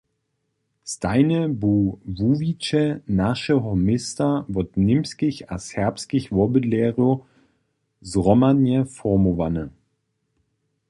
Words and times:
Stajnje 0.93 1.41
bu 1.61 1.73
wuwiće 2.17 2.83
našeho 3.21 3.71
města 3.87 4.27
wot 4.53 4.69
němskich 4.87 5.37
a 5.53 5.55
serbskich 5.71 6.25
wobydlerjow 6.37 7.13
zhromadnje 8.11 8.79
formowane. 8.95 9.63